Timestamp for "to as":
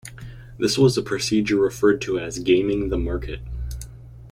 2.01-2.39